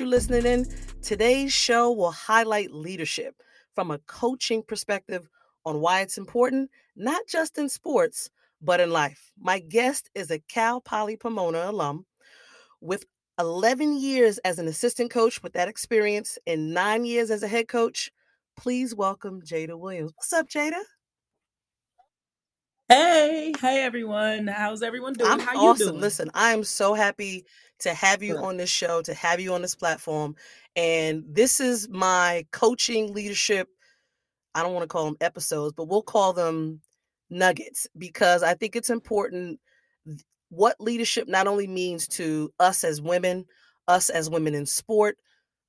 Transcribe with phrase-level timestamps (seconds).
[0.00, 0.66] you listening in.
[1.02, 3.34] Today's show will highlight leadership
[3.74, 5.28] from a coaching perspective
[5.66, 8.30] on why it's important, not just in sports,
[8.62, 9.30] but in life.
[9.38, 12.06] My guest is a Cal Poly Pomona alum
[12.80, 13.04] with
[13.38, 17.68] 11 years as an assistant coach with that experience and nine years as a head
[17.68, 18.10] coach.
[18.56, 20.12] Please welcome Jaida Williams.
[20.16, 20.80] What's up, Jaida?
[22.88, 24.48] Hey, hey everyone.
[24.48, 25.30] How's everyone doing?
[25.30, 26.00] I'm How you doing?
[26.00, 27.44] Listen, I am so happy
[27.80, 30.36] to have you on this show, to have you on this platform.
[30.76, 33.68] And this is my coaching leadership.
[34.54, 36.80] I don't want to call them episodes, but we'll call them
[37.30, 39.60] nuggets because I think it's important
[40.50, 43.46] what leadership not only means to us as women,
[43.88, 45.16] us as women in sport,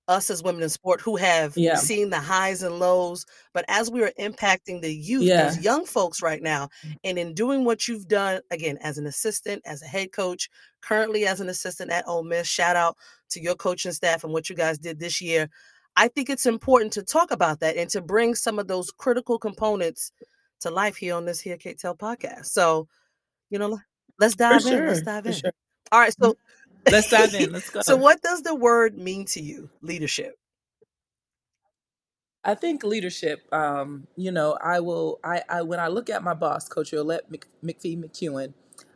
[0.08, 1.76] us as women in sport who have Yeah.
[1.76, 5.46] seen the highs and lows, but as we are impacting the youth, Yeah.
[5.50, 6.70] those young folks right now,
[7.04, 10.50] and in doing what you've done, again, as an assistant, as a head coach,
[10.82, 12.98] currently as an assistant at Ole Miss, shout out
[13.30, 15.50] to your coaching staff and what you guys did this year.
[15.96, 19.38] I think it's important to talk about that and to bring some of those critical
[19.38, 20.12] components
[20.62, 22.46] to life here on this here Kate Tell podcast.
[22.48, 22.88] So,
[23.50, 23.80] you know,
[24.20, 24.88] let's For dive in.
[24.88, 25.36] Let's dive For in.
[25.36, 25.52] sure.
[25.92, 26.12] All right.
[26.12, 26.24] Mm-hmm.
[26.26, 26.38] So
[26.90, 27.52] Let's dive in.
[27.52, 27.82] Let's go.
[27.82, 30.36] so what does the word mean to you, leadership?
[32.44, 36.34] I think leadership, um, you know, I will I, I when I look at my
[36.34, 38.54] boss, Coach Yolett Mc, McPhee-McCuin,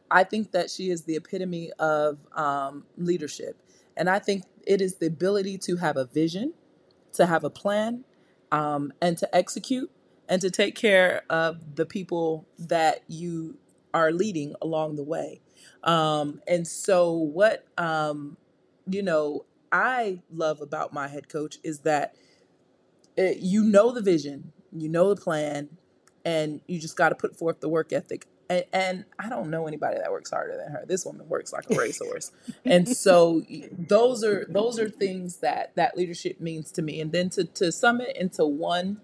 [0.10, 3.62] I think that she is the epitome of um, leadership.
[3.98, 6.54] And I think it is the ability to have a vision,
[7.14, 8.04] to have a plan,
[8.52, 9.92] um, and to execute
[10.28, 13.58] and to take care of the people that you
[13.94, 15.42] are leading along the way.
[15.84, 18.38] Um, and so, what um,
[18.90, 22.16] you know, I love about my head coach is that
[23.18, 25.70] it, you know the vision, you know the plan,
[26.24, 28.28] and you just got to put forth the work ethic.
[28.50, 30.86] And, and I don't know anybody that works harder than her.
[30.86, 32.32] This woman works like a racehorse,
[32.64, 37.02] and so those are those are things that that leadership means to me.
[37.02, 39.02] And then to to sum it into one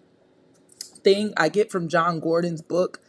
[1.04, 3.02] thing I get from Jon Gordon's book.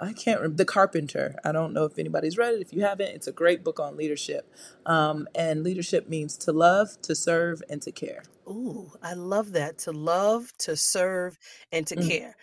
[0.00, 1.36] I can't remember The Carpenter.
[1.44, 2.62] I don't know if anybody's read it.
[2.62, 4.50] If you haven't, it's a great book on leadership.
[4.86, 8.22] Um, and leadership means to love, to serve, and to care.
[8.48, 9.78] Ooh, I love that.
[9.80, 11.38] To love, to serve,
[11.72, 12.36] and to Mm, care.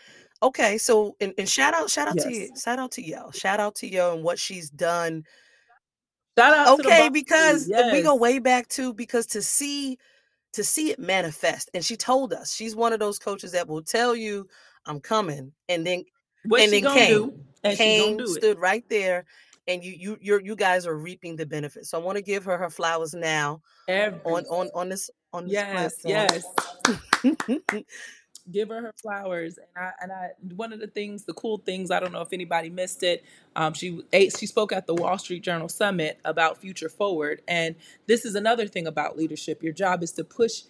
[0.43, 3.59] Okay, so and, and shout out, shout out to you, shout out to Yo, shout
[3.59, 5.23] out to Yo and what she's done.
[6.37, 9.97] Shout out to Okay, because uh, we go way back too, because to see
[10.53, 13.83] to see it manifest, and she told us she's one of those coaches that will
[13.83, 14.47] tell you,
[14.85, 16.05] "I'm coming," and then
[16.43, 18.43] What and she then gonna came, do, and she gonna came, do it.
[18.43, 19.25] stood right there,
[19.67, 21.89] and you you you're, you guys are reaping the benefits.
[21.89, 23.61] So I want to give her her flowers now
[24.25, 26.43] on Every on on this on this yes, platform.
[26.83, 27.83] yes.
[28.49, 30.29] Give her her flowers, and I and I.
[30.55, 33.25] One of the things, the cool things, I don't know if anybody missed it.
[33.57, 37.75] Um, she ate, she spoke at the Wall Street Journal Summit about future forward, and
[38.05, 39.61] this is another thing about leadership.
[39.61, 40.61] Your job is to push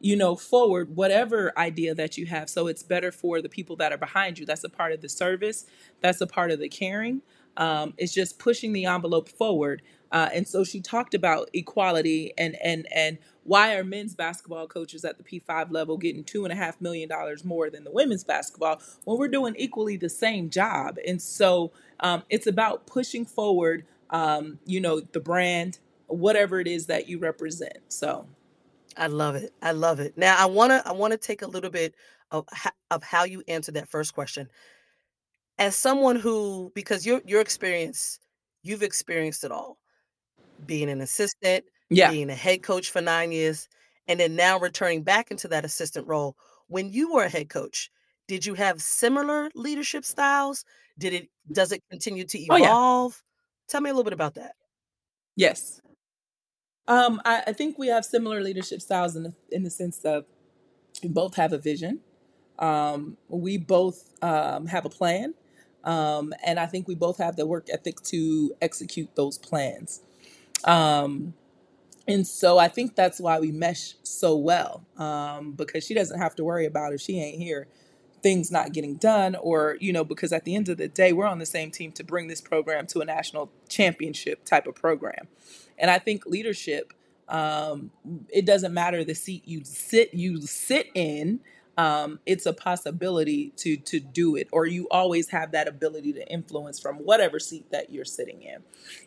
[0.00, 2.48] you know, forward whatever idea that you have.
[2.50, 4.46] So it's better for the people that are behind you.
[4.46, 5.66] That's a part of the service.
[6.00, 7.22] That's a part of the caring.
[7.56, 9.82] Um, it's just pushing the envelope forward.
[10.10, 15.04] Uh, and so she talked about equality and and and why are men's basketball coaches
[15.04, 18.24] at the P5 level getting two and a half million dollars more than the women's
[18.24, 20.96] basketball when we're doing equally the same job.
[21.06, 26.86] And so um, it's about pushing forward, um, you know, the brand, whatever it is
[26.86, 27.78] that you represent.
[27.88, 28.26] So.
[29.00, 29.52] I love it.
[29.62, 30.16] I love it.
[30.16, 31.96] Now I want to I want to take a little bit
[32.30, 32.46] of
[32.92, 34.48] of how you answered that first question.
[35.58, 38.18] As someone who because your your experience,
[38.62, 39.78] you've experienced it all.
[40.66, 42.14] Being an assistant, Yeah.
[42.14, 43.68] being a head coach for 9 years,
[44.08, 46.36] and then now returning back into that assistant role.
[46.68, 47.90] When you were a head coach,
[48.28, 50.64] did you have similar leadership styles?
[50.98, 52.76] Did it does it continue to Oh yeah.
[52.76, 53.22] evolve?
[53.68, 54.56] Tell me a little bit about that.
[55.36, 55.80] Yes.
[56.90, 60.26] Um, I, I think we have similar leadership styles in the in the sense of
[61.02, 62.00] we both have a vision.
[62.58, 65.34] Um, we both um, have a plan,
[65.84, 70.02] um, and I think we both have the work ethic to execute those plans.
[70.64, 71.34] Um,
[72.08, 76.34] and so I think that's why we mesh so well um, because she doesn't have
[76.36, 77.68] to worry about if she ain't here,
[78.22, 81.26] things not getting done, or, you know, because at the end of the day, we're
[81.26, 85.28] on the same team to bring this program to a national championship type of program.
[85.78, 86.92] And I think leadership,
[87.28, 87.90] um,
[88.28, 91.40] it doesn't matter the seat you sit you sit in.
[91.78, 96.28] Um, it's a possibility to to do it, or you always have that ability to
[96.28, 98.62] influence from whatever seat that you're sitting in.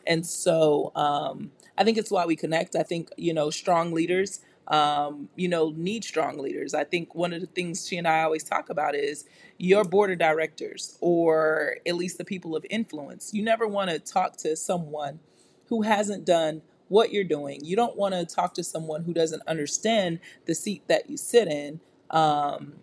[0.07, 2.75] And so um, I think it's why we connect.
[2.75, 6.73] I think you know strong leaders, um, you know, need strong leaders.
[6.73, 9.25] I think one of the things she and I always talk about is
[9.57, 13.33] your board of directors, or at least the people of influence.
[13.33, 15.19] You never want to talk to someone
[15.67, 17.63] who hasn't done what you're doing.
[17.63, 21.47] You don't want to talk to someone who doesn't understand the seat that you sit
[21.47, 21.79] in.
[22.09, 22.73] Um,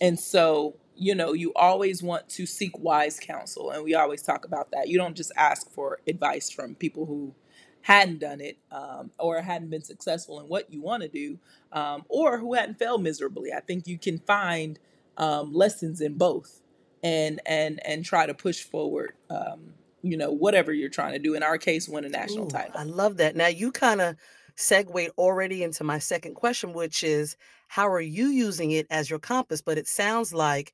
[0.00, 3.70] and so, you know, you always want to seek wise counsel.
[3.70, 4.88] And we always talk about that.
[4.88, 7.34] You don't just ask for advice from people who
[7.82, 11.38] hadn't done it um, or hadn't been successful in what you want to do
[11.72, 13.52] um, or who hadn't failed miserably.
[13.52, 14.78] I think you can find
[15.16, 16.60] um, lessons in both
[17.02, 21.34] and and and try to push forward um, you know whatever you're trying to do
[21.34, 23.36] in our case win a national Ooh, title I love that.
[23.36, 24.16] Now you kind of
[24.56, 27.36] segued already into my second question, which is
[27.68, 29.62] how are you using it as your compass?
[29.62, 30.72] But it sounds like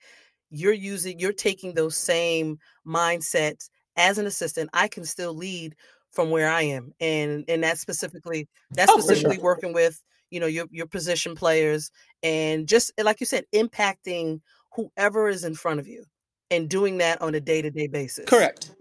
[0.51, 4.71] you're using, you're taking those same mindsets as an assistant.
[4.73, 5.77] I can still lead
[6.19, 10.03] from where I am, and and that's specifically that's oh for sure specifically working with
[10.31, 11.93] you know your your position players
[12.25, 14.43] and just like you said, impacting
[14.77, 16.05] whoever is in front of you
[16.53, 18.27] and doing that on a day to day basis.
[18.27, 18.73] correct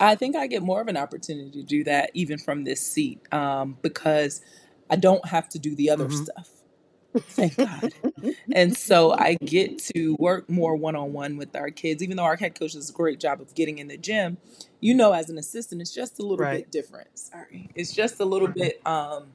[0.00, 3.22] I think I get more of an opportunity to do that even from this seat
[3.32, 4.42] um, because
[4.90, 6.50] I don't have to do the other hmm stuff.
[7.18, 7.94] Thank God.
[8.52, 12.24] And so I get to work more one on one with our kids, even though
[12.24, 14.38] our head coach does a great job of getting in the gym.
[14.80, 16.60] You know, as an assistant, it's just a little Right.
[16.60, 17.08] bit different.
[17.18, 17.70] Sorry.
[17.74, 19.28] It's just a little bit um,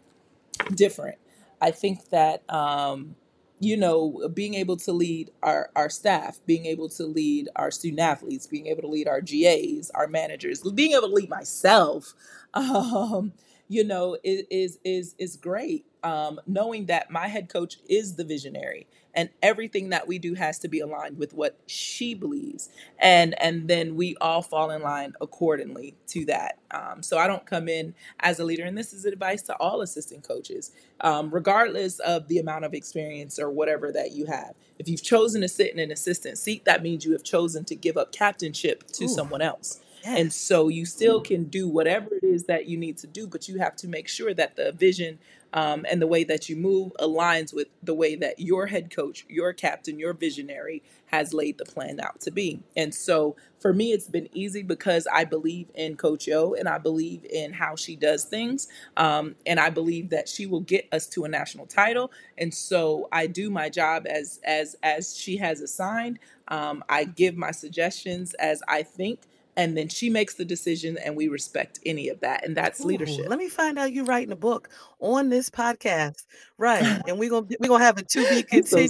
[0.74, 1.18] different.
[1.62, 3.16] I think that um,
[3.60, 8.00] you know, being able to lead our our staff, being able to lead our student
[8.00, 12.14] athletes, being able to lead our GAs, our managers, being able to lead myself,
[12.54, 13.34] um,
[13.68, 15.86] you know, is is is is great.
[16.04, 20.60] Um, knowing that my head coach is the visionary and everything that we do has
[20.60, 22.70] to be aligned with what she believes.
[23.00, 26.60] And and then we all fall in line accordingly to that.
[26.72, 29.82] Um, so i don't come in as a leader and this is advice to all
[29.82, 30.72] assistant coaches
[31.02, 34.54] um, regardless of the amount of experience or whatever that you have.
[34.80, 37.76] If you've chosen to sit in an assistant seat that means you have chosen to
[37.76, 39.82] give up captainship to Ooh, someone else.
[40.04, 43.48] And so you still can do whatever it is that you need to do but
[43.48, 45.20] you have to make sure that the vision
[45.54, 49.26] um, and the way that you move aligns with the way that your head coach,
[49.30, 52.62] your captain, your visionary has laid the plan out to be.
[52.76, 56.78] And so for me, it's been easy because I believe in Coach Yo and I
[56.78, 58.68] believe in how she does things.
[58.98, 62.12] Um, and I believe that she will get us to a national title.
[62.38, 66.20] And so I do my job as as as she has assigned.
[66.48, 69.22] Um, I give my suggestions as I think
[69.58, 72.88] and then she makes the decision and we respect any of that and that's Ooh,
[72.88, 74.70] leadership let me find out you writing a book
[75.00, 76.26] on this podcast,
[76.58, 76.86] right?
[77.08, 78.88] And we're gonna we're gonna have a to be You're so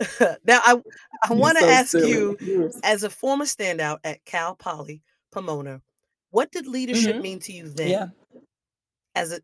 [0.44, 0.80] now, I
[1.28, 2.08] I want to so ask silly.
[2.08, 2.38] you,
[2.82, 5.80] as a former standout at Cal Poly Pomona,
[6.30, 7.76] what did leadership hmm mean to you Yeah.
[7.76, 8.12] then?
[9.14, 9.40] As a,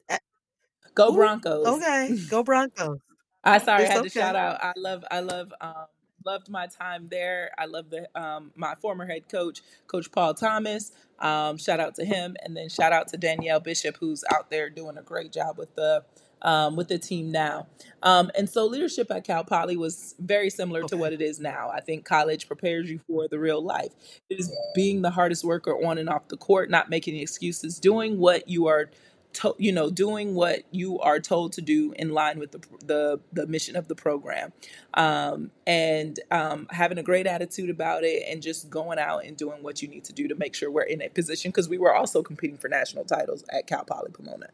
[0.94, 1.66] Go ooh, Broncos.
[1.66, 2.98] okay, go Broncos.
[3.44, 4.62] I sorry, I It's had to shout out.
[4.62, 5.87] I love, I love, um,
[6.25, 7.50] loved my time there.
[7.59, 10.93] I love the um, my former head coach, Coach Paul Thomas.
[11.19, 14.71] Um, shout out to him, and then shout out to Danielle Bishop, who's out there
[14.71, 16.05] doing a great job with the
[16.43, 17.67] um, with the team now.
[18.03, 21.71] Um, and so, leadership at Cal Poly was very similar to what it is now.
[21.73, 23.93] I think college prepares you for the real life.
[24.29, 28.19] It is being the hardest worker on and off the court, not making excuses, doing
[28.19, 28.90] what you are
[29.35, 33.21] to, you know doing what you are told to do in line with the the,
[33.33, 34.53] the mission of the program.
[34.95, 39.62] Um, and um, having a great attitude about it and just going out and doing
[39.62, 41.95] what you need to do to make sure we're in a position because we were
[41.95, 44.49] also competing for national titles at cal poly pomona.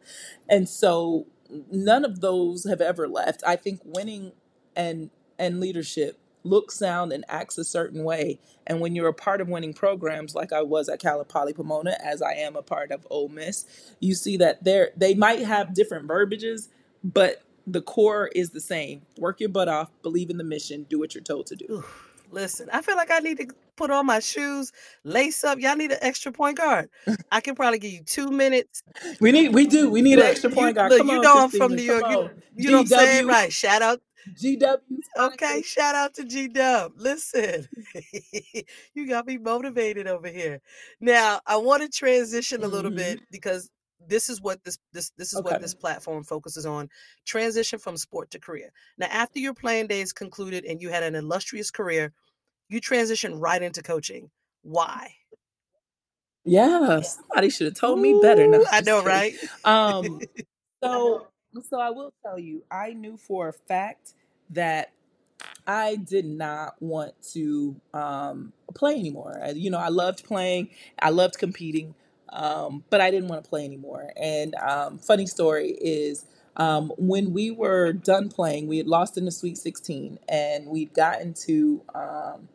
[0.49, 1.27] And so
[1.71, 3.43] none of those have ever left.
[3.45, 4.33] I think winning
[4.75, 8.39] and and leadership look, sound, and acts a certain way.
[8.67, 11.97] And when you're a part of winning programs, like I was at Cal Poly Pomona,
[12.03, 13.65] as I am a part of Ole Miss,
[13.99, 16.69] you see that they they might have different verbiages,
[17.03, 19.01] but the core is the same.
[19.17, 21.83] Work your butt off, believe in the mission, do what you're told to do.
[22.31, 24.71] Listen, I feel like I need to put on my shoes,
[25.03, 25.59] lace up.
[25.59, 26.89] Y'all need an extra point guard.
[27.31, 28.83] I can probably give you two minutes.
[29.19, 30.91] We need, we do, we need Look, an extra point guard.
[30.91, 32.31] look, Come you on, know I'm from Christina, New come York.
[32.55, 33.51] You, you know what I'm saying, right?
[33.51, 34.01] Shout out.
[34.33, 36.91] GW's Okay, shout out to GW.
[36.95, 37.67] Listen,
[38.93, 40.61] you got me motivated over here.
[41.01, 43.69] Now, I want to transition a little hmm bit because
[44.07, 45.43] this is what this this this is Okay.
[45.43, 46.89] what this platform focuses on.
[47.25, 48.71] Transition from sport to career.
[48.97, 52.13] Now, after your playing days concluded and you had an illustrious career,
[52.69, 54.31] you transitioned right into coaching.
[54.63, 55.15] Why?
[56.43, 58.47] Yeah, somebody should have told me better.
[58.47, 59.03] No, I know, kidding.
[59.03, 59.35] right?
[59.63, 60.21] Um,
[60.83, 64.13] so so I will tell you, I knew for a fact
[64.51, 64.91] that
[65.67, 69.39] I did not want to um, play anymore.
[69.43, 71.95] I, you know, I loved playing, I loved competing,
[72.29, 74.11] um, but I didn't want to play anymore.
[74.15, 76.25] And um, funny story is
[76.57, 80.93] um, when we were done playing, we had lost in the Sweet 16, and we'd
[80.93, 82.49] gotten to um,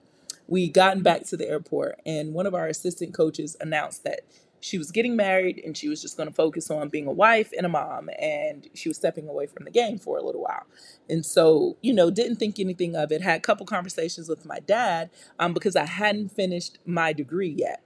[0.49, 4.21] we gotten back to the airport, and one of our assistant coaches announced that
[4.61, 7.53] she was getting married and she was just going to focus on being a wife
[7.57, 10.67] and a mom and she was stepping away from the game for a little while.
[11.09, 13.23] And so you know didn't think anything of it.
[13.23, 17.83] Had a couple conversations with my dad um, because i hadn't finished my degree yet.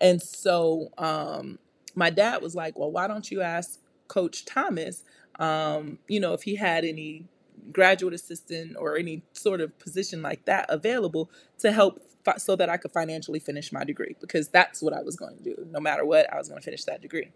[0.00, 1.58] And so um,
[1.94, 5.04] my dad was like well why don't you ask coach thomas
[5.38, 7.26] um, you know if he had any
[7.72, 12.68] graduate assistant or any sort of position like that available to help fi- so that
[12.68, 15.66] I could financially finish my degree because that's what I was going to do.
[15.70, 17.30] No matter what, I was going to finish that degree.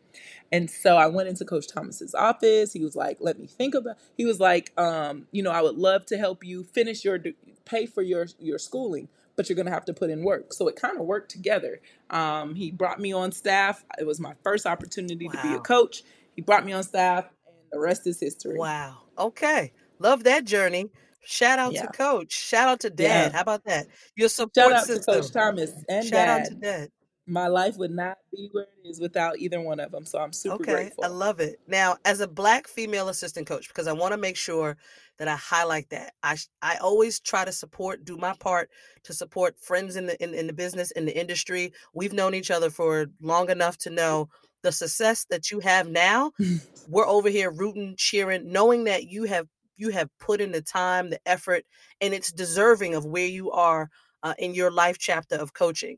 [0.51, 2.73] And so I went into Coach Thomas's office.
[2.73, 5.77] He was like, "Let me think about." He was like, um, "You know, I would
[5.77, 9.71] love to help you finish your de- pay for your your schooling." But you're gonna
[9.71, 10.53] have to put in work.
[10.53, 11.81] So it kind of worked together.
[12.11, 13.83] Um, he brought me on staff.
[13.99, 16.03] It was my first opportunity to be a coach.
[16.37, 18.59] He brought me on staff, and the rest is history.
[18.59, 18.99] Wow.
[19.19, 19.73] Okay.
[20.03, 20.91] Love that journey.
[21.25, 22.33] Shout out to coach.
[22.33, 23.29] Shout out to yeah.
[23.29, 23.33] dad.
[23.33, 23.87] How about that?
[24.17, 25.31] Your Shout support out to Coach.
[25.31, 26.61] Thomas and Shout out to Dad.
[26.61, 26.89] dad.
[27.29, 30.05] My life would not be where it is without either one of them.
[30.05, 31.61] So I'm super Okay, I love it.
[31.69, 34.77] Now, as a black female assistant coach, because I want to make sure
[35.19, 38.71] that I highlight that, I I always try to support, do my part
[39.05, 41.73] to support friends in the in, in the business in the industry.
[41.95, 44.29] We've known each other for long enough to know
[44.63, 46.33] the success that you have now.
[46.89, 51.11] We're over here rooting, cheering, knowing that you have you have put in the time,
[51.11, 51.65] the effort,
[52.01, 53.89] and it's deserving of where you are
[54.23, 55.97] uh, in your life chapter of coaching.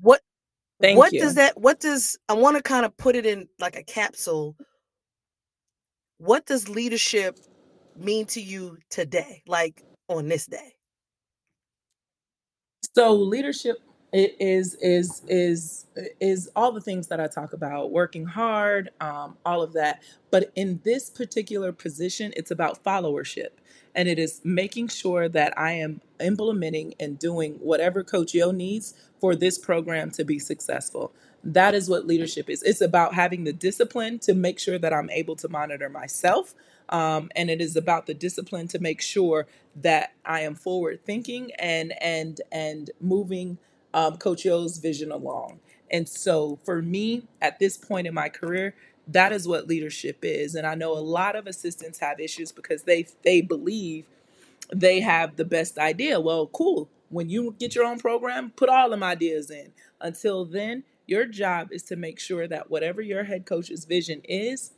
[0.00, 0.20] What
[0.80, 3.76] Thank what does that what does i want to kind of put it in like
[3.76, 4.56] a capsule.
[6.18, 7.38] What does leadership
[7.96, 10.74] mean to you today like on this day?
[12.94, 13.78] So leadership
[14.14, 15.86] i- is is is
[16.20, 20.02] is all the things that I talk about, working hard, um, all of that.
[20.30, 23.50] But in this particular position, it's about followership,
[23.94, 28.94] and it is making sure that I am implementing and doing whatever Coach Yo needs
[29.20, 31.12] for this program to be successful.
[31.44, 32.62] That is what leadership is.
[32.64, 36.54] It's about having the discipline to make sure that I'm able to monitor myself.
[36.90, 41.52] Um, and it is about the discipline to make sure that I am forward thinking
[41.58, 43.58] and and and moving
[43.94, 45.60] um, Coach Yo's vision along.
[45.90, 48.74] And so for me, at this point in my career,
[49.06, 50.54] that is what leadership is.
[50.54, 54.06] And I know a lot of assistants have issues because they they believe
[54.74, 56.20] they have the best idea.
[56.20, 56.88] Well, cool.
[57.10, 59.72] When you get your own program, put all them ideas in.
[60.00, 64.72] Until then, your job is to make sure that whatever your head coach's vision is,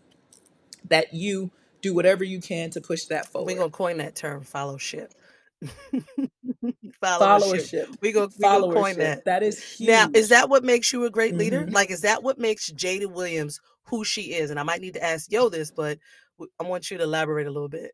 [0.88, 3.52] that you do whatever you can to push that forward.
[3.52, 5.12] we're gonna coin that term fellowship
[7.02, 7.96] followership.
[8.02, 8.98] We go we coin Followership.
[8.98, 9.24] that.
[9.24, 11.66] That is now is that what makes you a great leader?
[11.66, 14.50] Hmm like is that what makes Jaida Williams who she is?
[14.50, 15.98] And i might need to ask yo this but
[16.60, 17.92] I want you to elaborate a little bit.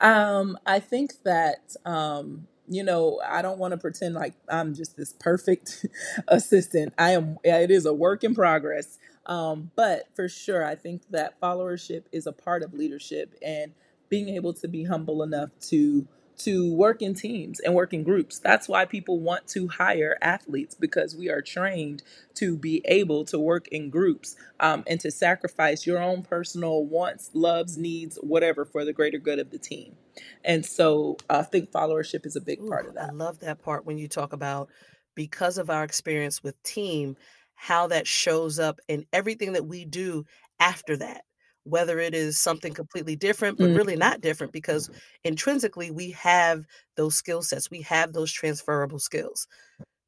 [0.00, 4.96] Um, I think that um, you know, I don't want to pretend like I'm just
[4.96, 5.86] this perfect
[6.28, 6.94] assistant.
[6.98, 8.98] I am it is a work in progress.
[9.26, 13.72] Um, but for sure, I think that followership is a part of leadership and
[14.10, 16.06] being able to be humble enough to
[16.38, 18.38] to work in teams and work in groups.
[18.38, 22.02] That's why people want to hire athletes because we are trained
[22.36, 27.30] to be able to work in groups um, and to sacrifice your own personal wants,
[27.34, 29.96] loves, needs, whatever for the greater good of the team.
[30.44, 33.10] And so I think followership is a big Ooh, part of that.
[33.10, 34.70] I love that part when you talk about
[35.14, 37.16] because of our experience with team,
[37.54, 40.24] how that shows up in everything that we do
[40.58, 41.24] after that.
[41.70, 44.90] Whether it is something completely different, but Mm, really not different, because
[45.24, 49.46] intrinsically we have those skill sets, we have those transferable skills.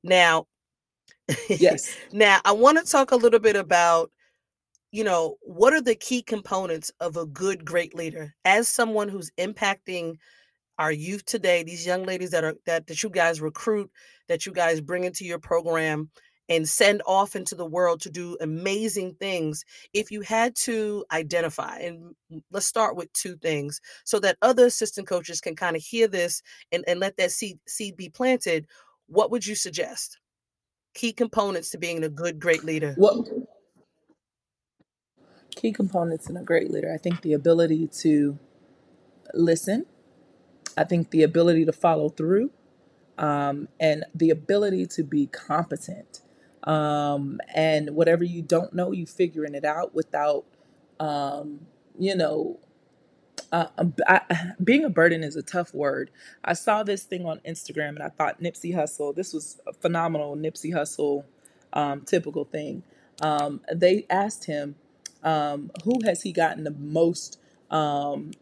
[0.05, 0.47] Now,
[1.49, 1.97] yes.
[2.13, 4.11] now I want to talk a little bit about,
[4.91, 8.35] you know, what are the key components of a good, great leader?
[8.45, 10.17] As someone who's impacting
[10.79, 13.91] our youth today, these young ladies that are that that you guys recruit,
[14.29, 16.11] that you guys bring into your program
[16.53, 19.65] and send off into the world to do amazing things.
[19.95, 22.15] If you had to identify, and
[22.53, 26.43] let's start with two things so that other assistant coaches can kind of hear this
[26.73, 28.67] and, and let that seed seed be planted,
[29.09, 30.19] what would you suggest?
[30.95, 32.95] Key components to being a good, great leader.
[32.97, 33.29] What
[35.57, 36.93] key components in a great leader?
[36.95, 38.39] I think the ability to
[39.35, 39.87] listen.
[40.79, 42.51] I think the ability to follow through.
[43.19, 46.23] um, and the ability to be competent.
[46.65, 50.45] Um, and whatever you don't know, you figuring it out without,
[51.01, 51.61] um,
[51.99, 52.59] you know,
[53.53, 54.21] uh, um, I,
[54.65, 56.11] being a burden is a tough word.
[56.45, 60.37] I saw this thing on Instagram and I thought Nipsey Hussle, this was a phenomenal
[60.37, 61.25] Nipsey Hussle
[61.73, 62.83] um, typical thing.
[63.23, 64.77] Um, they asked him,
[65.23, 67.39] um, who has he gotten the most
[67.71, 68.33] um,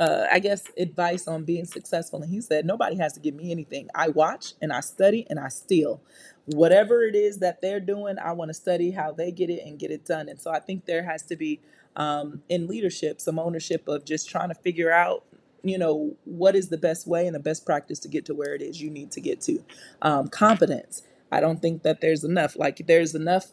[0.00, 2.22] uh, I guess, advice on being successful.
[2.22, 3.88] And he said, Nobody has to give me anything.
[3.94, 6.02] I watch and I study and I steal.
[6.46, 9.78] Whatever it is that they're doing, I want to study how they get it and
[9.78, 10.28] get it done.
[10.28, 11.60] And so I think there has to be,
[11.96, 15.24] um, in leadership, some ownership of just trying to figure out
[15.64, 18.54] you know what is the best way and the best practice to get to where
[18.54, 19.64] it is you need to get to
[20.02, 23.46] um, competence i don't think that there's enough like there's enough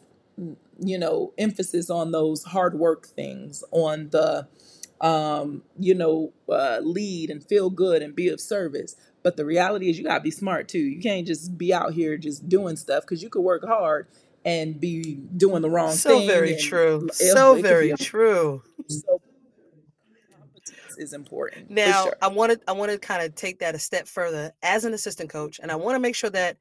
[0.80, 4.46] you know emphasis on those hard work things on the
[5.00, 8.96] um, you know, uh, lead and feel good and be of service.
[9.22, 10.78] But the reality is, you gotta be smart too.
[10.78, 14.06] You can't just be out here just doing stuff because you could work hard
[14.44, 15.96] and be doing the wrong thing.
[15.96, 16.28] so thing.
[16.28, 17.06] very and true.
[17.06, 18.62] it- So it could very be- true.
[18.88, 19.20] So
[20.38, 21.68] competence is important.
[21.68, 22.16] for Now, sure.
[22.22, 25.30] I wanted I want to kind of take that a step further as an assistant
[25.30, 26.56] coach, and I want to make sure that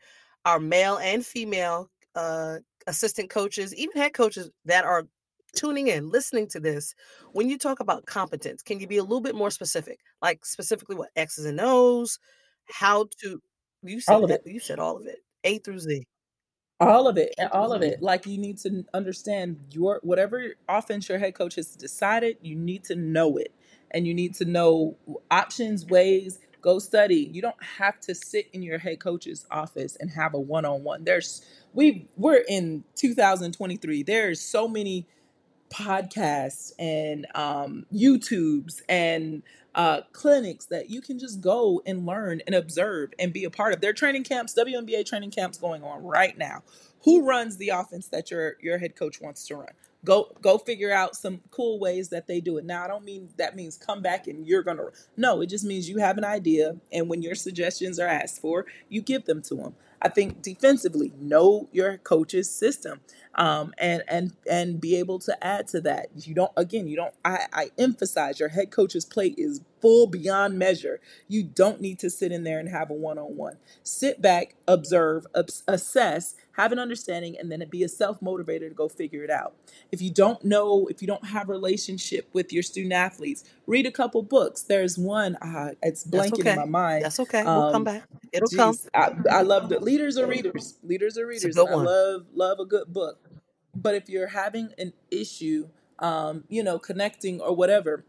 [0.45, 5.07] our male and female uh, assistant coaches, even head coaches that are
[5.55, 6.95] tuning in, listening to this,
[7.31, 9.99] when you talk about competence, can you be a little bit more specific?
[10.21, 12.19] Like specifically what X's and O's,
[12.65, 13.41] how to
[13.83, 14.41] you said All of it.
[14.45, 16.07] you said all of it, A through Z.
[16.79, 17.95] All of it, all of it.
[17.97, 18.05] Mm-hmm.
[18.05, 22.37] Like you need to understand your whatever offense your head coach has decided.
[22.41, 23.53] You need to know it,
[23.91, 24.97] and you need to know
[25.31, 26.39] options, ways.
[26.61, 27.29] Go study.
[27.31, 30.83] You don't have to sit in your head coach's office and have a one on
[30.83, 31.03] one.
[31.03, 34.03] There's we we're in 2023.
[34.03, 35.07] There's so many
[35.73, 39.43] podcasts and um, YouTubes and
[39.75, 43.73] uh, clinics that you can just go and learn and observe and be a part
[43.73, 43.81] of.
[43.81, 46.63] There are training camps, WNBA training camps going on right now.
[47.03, 49.71] Who runs the offense that your your head coach wants to run?
[50.05, 52.65] Go go figure out some cool ways that they do it.
[52.65, 54.85] Now I don't mean that means come back and you're gonna.
[55.17, 58.65] No, it just means you have an idea, and when your suggestions are asked for,
[58.89, 59.75] you give them to them.
[60.03, 62.99] I think defensively, know your coach's system
[63.35, 66.07] um, and and and be able to add to that.
[66.15, 66.87] You don't again.
[66.87, 67.13] You don't.
[67.25, 70.99] I, I emphasize your head coach's plate is full beyond measure.
[71.27, 73.57] You don't need to sit in there and have a one on one.
[73.83, 78.75] Sit back, observe, obs- assess, have an understanding, and then be a self motivator to
[78.75, 79.55] go figure it out.
[79.91, 83.85] If you don't know, if you don't have a relationship with your student athletes, read
[83.85, 84.63] a couple books.
[84.63, 85.35] There's one.
[85.37, 86.51] Uh, it's blanking okay.
[86.51, 87.05] in my mind.
[87.05, 87.43] That's okay.
[87.43, 88.03] we'll come Um, back.
[88.31, 88.77] It'll come.
[88.93, 90.77] I, I love the leaders are readers.
[90.83, 91.57] Leaders are readers.
[91.57, 93.29] I love love a good book.
[93.75, 98.05] But if you're having an issue, um, you know, connecting or whatever,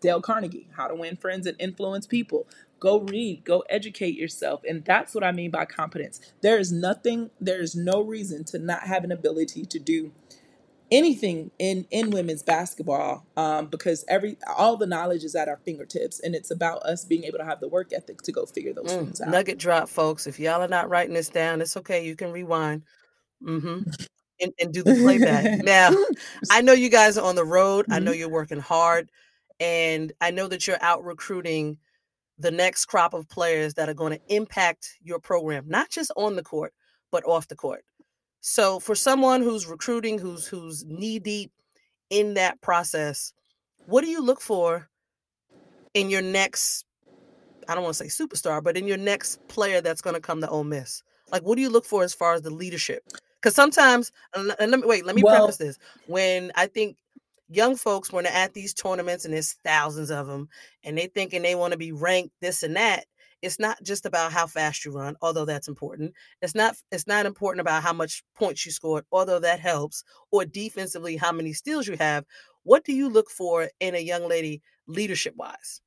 [0.00, 2.46] Dale Carnegie, How to Win Friends and Influence People.
[2.82, 4.62] Go read, go educate yourself.
[4.68, 6.20] And that's what I mean by competence.
[6.42, 10.12] There is nothing, there is no reason to not have an ability to do
[10.90, 16.20] anything in in women's basketball um, because every all the knowledge is at our fingertips
[16.20, 18.92] and it's about us being able to have the work ethic to go figure those
[18.92, 20.26] Mm, things out nugget drop, folks.
[20.26, 22.06] If y'all are not writing this down, it's okay.
[22.06, 22.82] You can rewind.
[23.42, 23.82] Mm-hmm.
[24.40, 25.48] And, and do the playback.
[25.62, 25.92] now,
[26.50, 27.86] I know you guys are on the road.
[27.90, 28.18] I know Mhm.
[28.18, 29.10] you're working hard.
[29.60, 31.78] And I know that you're out recruiting
[32.42, 36.36] the next crop of players that are going to impact your program, not just on
[36.36, 36.74] the court,
[37.10, 37.84] but off the court.
[38.40, 41.52] So for someone who's recruiting, who's who's knee deep
[42.10, 43.32] in that process,
[43.86, 44.88] what do you look for
[45.94, 46.84] in your next
[47.68, 50.40] I don't want to say superstar, but in your next player that's going to come
[50.40, 51.02] to Ole Miss?
[51.30, 53.04] Like, what do you look for as far as the leadership?
[53.40, 55.78] Because sometimes, and let me wait, let me Well- preface this.
[56.06, 56.96] When I think
[57.52, 60.48] young folks, when they're at these tournaments and there's thousands of them,
[60.84, 63.04] and they thinking they want to be ranked this and that,
[63.42, 66.14] it's not just about how fast you run, although that's important.
[66.40, 66.76] It's not.
[66.92, 71.32] It's not important about how much points you scored, although that helps, or defensively how
[71.32, 72.24] many steals you have.
[72.62, 75.80] What do you look for in a young lady, leadership wise?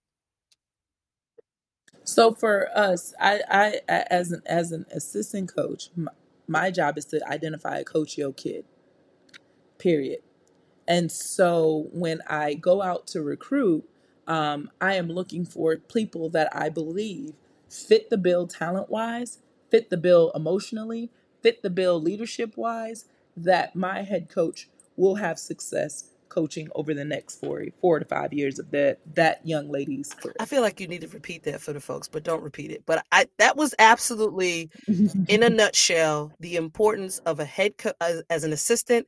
[2.04, 6.12] So for us, i i as an as an assistant coach, my,
[6.47, 8.65] my job is to identify a coach your kid.
[9.80, 10.19] Period.
[10.88, 13.88] And so when I go out to recruit,
[14.28, 17.34] um, I am looking for people that I believe
[17.69, 21.10] fit the bill talent wise, fit the bill emotionally,
[21.41, 23.06] fit the bill leadership wise,
[23.38, 28.34] that my head coach will have success coaching over the next four four to five
[28.34, 30.36] years of that that young lady's career.
[30.39, 32.84] I feel like you need to repeat that for the folks, but don't repeat it.
[32.86, 34.69] But I that was absolutely
[35.28, 39.08] in a nutshell the importance of a head co- as, as an assistant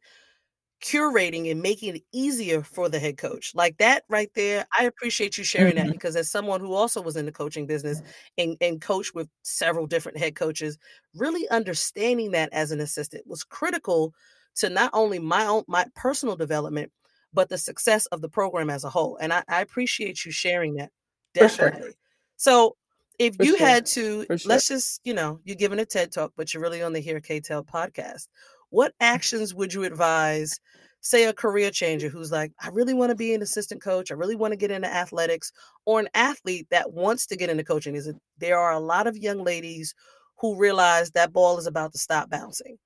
[0.82, 5.36] curating and making it easier for the head coach like that right there i appreciate
[5.38, 5.92] you sharing that Mhm.
[5.92, 8.02] because as someone who also was in the coaching business
[8.38, 10.78] and, and coached with several different head coaches
[11.16, 14.14] really understanding that as an assistant was critical
[14.56, 16.92] to not only my own my personal development
[17.34, 20.76] but the success of the program as a whole and i, I appreciate you sharing
[20.76, 20.92] that
[21.38, 21.74] For sure.
[21.74, 21.96] definitely
[22.36, 22.78] so
[23.20, 23.58] if For you sure.
[23.58, 24.44] had to For sure.
[24.44, 27.20] let's just you know you're giving a ted talk but you're really on the here
[27.20, 28.28] k tell podcast
[28.70, 30.60] what actions would you advise
[31.02, 34.16] say a career changer who's like, I really want to be an assistant coach, I
[34.16, 35.52] really want to get into athletics,
[35.86, 39.16] or an athlete that wants to get into coaching, is there are a lot of
[39.18, 39.94] young ladies
[40.40, 42.78] who realize that ball is about to stop bouncing.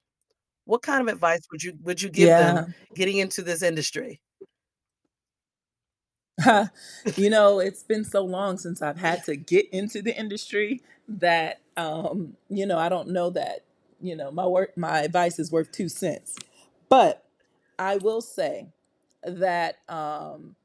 [0.66, 2.38] What kind of advice would you would you give Yeah.
[2.38, 2.66] them
[2.96, 4.22] getting into this industry?
[7.16, 11.62] you know, it's been so long since I've had to get into the industry that
[11.78, 13.62] um, you know, I don't know that,
[14.02, 16.36] you know, my work my advice is worth two cents.
[16.90, 17.24] But
[17.80, 18.68] I will say
[19.24, 20.56] that um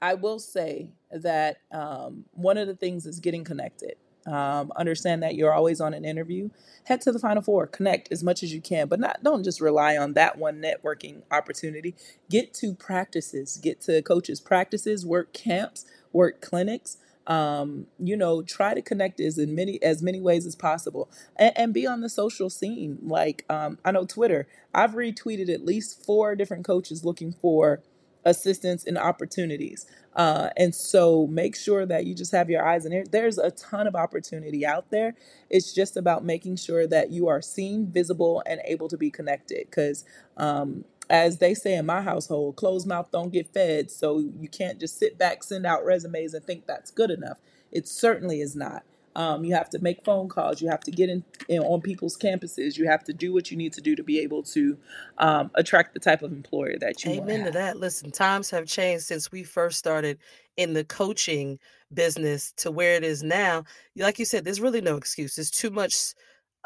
[0.00, 3.96] I will say that um one of the things is getting connected.
[4.26, 6.50] Um, understand that you're always on an interview.
[6.84, 9.60] Head to the Final Four, connect as much as you can, but not don't just
[9.60, 11.94] rely on that one networking opportunity.
[12.28, 16.96] Get to practices, get to coaches' practices, work camps, work clinics.
[17.26, 21.52] Um, you know, try to connect as in many as many ways as possible, and,
[21.56, 22.98] and be on the social scene.
[23.02, 24.46] Like um, I know Twitter.
[24.74, 27.82] I've retweeted at least four different coaches looking for
[28.24, 29.86] assistance and opportunities.
[30.14, 33.04] Uh, and so make sure that you just have your eyes in there.
[33.10, 35.14] There's a ton of opportunity out there.
[35.48, 39.66] It's just about making sure that you are seen, visible, and able to be connected.
[39.66, 40.04] Because,
[40.36, 43.90] um, as they say in my household, closed mouth don't get fed.
[43.90, 47.38] So you can't just sit back, send out resumes, and think that's good enough.
[47.72, 48.84] It certainly is not.
[49.14, 50.60] Um, you have to make phone calls.
[50.60, 52.76] You have to get in, in on people's campuses.
[52.76, 54.76] You have to do what you need to do to be able to
[55.16, 57.54] um, attract the type of employer that you Amen to have.
[57.54, 57.76] that.
[57.78, 60.18] Listen, times have changed since we first started
[60.58, 61.58] in the coaching
[61.94, 63.64] business to where it is now.
[63.96, 65.36] Like you said, there's really no excuse.
[65.36, 66.12] There's too much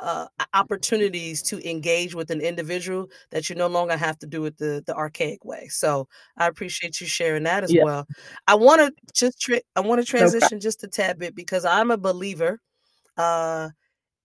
[0.00, 4.56] uh, opportunities to engage with an individual that you no longer have to do it
[4.58, 5.68] the the archaic way.
[5.68, 8.06] So I appreciate you sharing that as Yeah, well.
[8.46, 11.90] I want to just tra- I want to transition just a tad bit because I'm
[11.90, 12.60] a believer
[13.16, 13.70] uh,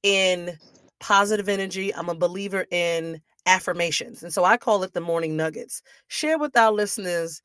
[0.03, 0.57] in
[0.99, 1.93] positive energy.
[1.93, 4.23] I'm a believer in affirmations.
[4.23, 5.81] And so I call it the morning nuggets.
[6.07, 7.41] Share with our listeners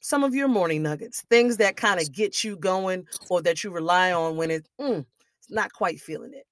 [0.00, 3.70] some of your morning nuggets, things that kind of get you going or that you
[3.70, 5.04] rely on when it, mm,
[5.38, 6.46] it's not quite feeling it.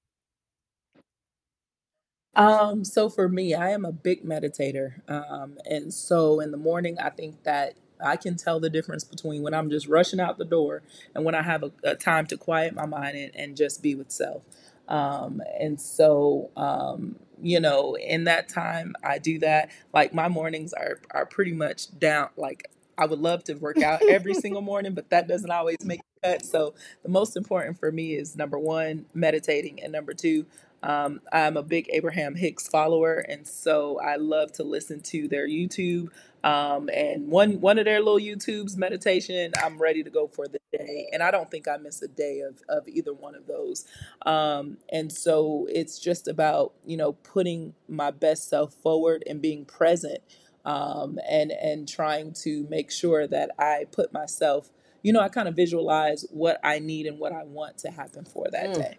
[2.35, 5.09] Um, so for me, I am a big meditator.
[5.11, 9.43] Um, and so in the morning, I think that I can tell the difference between
[9.43, 10.83] when I'm just rushing out the door
[11.15, 13.95] and when I have a, a time to quiet my mind and, and just be
[13.95, 14.43] with self.
[14.89, 19.71] Um, and so, um, you know, in that time, I do that.
[19.93, 22.31] Like my mornings are are pretty much down.
[22.37, 26.01] Like I would love to work out every single morning, but that doesn't always make
[26.23, 26.47] the cut.
[26.47, 30.47] So the most important for me is number one, meditating, and number two,
[30.83, 35.47] um, I'm a big Abraham Hicks follower, and so I love to listen to their
[35.49, 36.09] YouTube.
[36.43, 40.59] Um, and one one of their little YouTubes meditation, I'm ready to go for the
[40.73, 43.85] day, and I don't think I miss a day of of either one of those.
[44.25, 49.67] Um, and so it's just about you know putting my best self forward and being
[49.67, 50.21] present,
[50.65, 54.71] um, and and trying to make sure that I put myself,
[55.03, 58.25] you know, I kind of visualize what I need and what I want to happen
[58.25, 58.75] for that Mm.
[58.75, 58.99] day.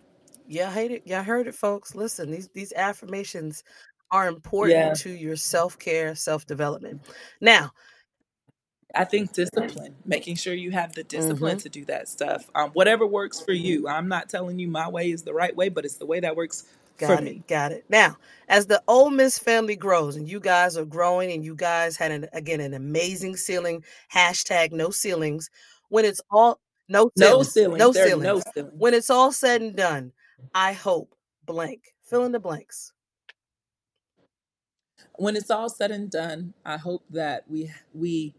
[0.52, 1.04] Yeah, I hate it.
[1.06, 1.96] Yeah, I heard it, folks.
[1.96, 3.64] Listen, these these affirmations
[4.12, 4.94] are important Yeah.
[4.96, 7.02] to your self care, self development.
[7.42, 7.72] Now,
[8.96, 12.50] I think discipline, making sure you have the discipline mhm, to do that stuff.
[12.56, 13.88] Um, whatever works for you.
[13.88, 16.36] I'm not telling you my way is the right way, but it's the way that
[16.36, 16.66] works
[16.98, 17.44] got it, me.
[17.48, 17.86] got it.
[17.90, 18.18] Now,
[18.50, 22.12] as the Ole Miss family grows and you guys are growing and you guys had
[22.12, 23.84] an again an amazing ceiling,
[24.14, 25.50] hashtag no ceilings.
[25.90, 26.60] When it's all
[26.90, 28.24] no No ceilings, no are ceilings.
[28.24, 28.74] no ceilings.
[28.78, 30.12] When it's all said and done,
[30.54, 31.84] I hope blank.
[32.04, 32.94] Fill in the blanks.
[35.18, 38.34] when it's all said and done, I hope that we we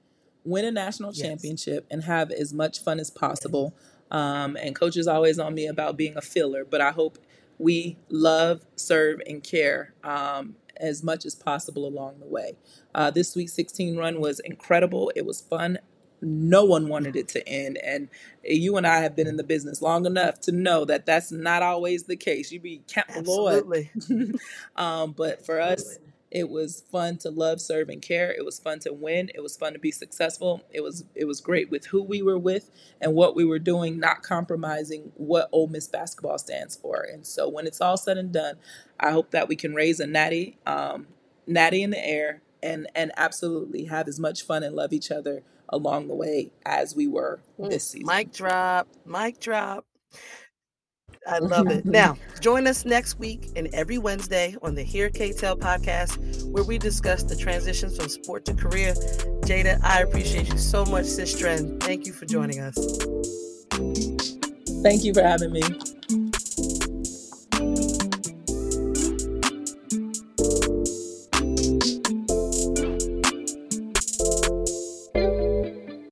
[0.45, 1.27] win a national Yes.
[1.27, 3.75] championship and have as much fun as possible.
[4.11, 7.19] Um, and coach is always on me about being a filler, but I hope
[7.59, 12.57] we love, serve, and care um, as much as possible along the way.
[12.95, 15.13] Uh, this Sweet 16 run was incredible.
[15.15, 15.79] It was fun.
[16.23, 18.09] No one wanted it to end, and
[18.45, 21.63] you and I have been in the business long enough to know that that's not
[21.63, 22.53] always the case.
[22.53, 24.39] You be count the Lord, Absolutely.
[24.77, 25.99] um, but for us,
[26.33, 28.33] it was fun to love, serve, and care.
[28.33, 29.31] It was fun to win.
[29.35, 30.63] It was fun to be successful.
[30.71, 32.71] It was it was great with who we were with
[33.03, 37.03] and what we were doing, not compromising what Ole Miss basketball stands for.
[37.03, 38.57] And so, when it's all said and done,
[38.99, 41.09] I hope that we can raise a natty, um,
[41.47, 45.43] natty in the air, and and absolutely have as much fun and love each other
[45.73, 48.07] along the way as we were Mm, this season.
[48.07, 49.85] Mic drop, mic drop.
[51.27, 51.85] I love it.
[51.87, 56.65] Now, join us next week and every Wednesday on the Hear K Tell podcast, where
[56.65, 58.95] we discuss the transitions from sport to career.
[59.43, 61.83] Jaida, I appreciate you so much, Sis Trend.
[61.83, 62.77] Thank you for joining us.
[64.83, 65.63] Thank you for having me.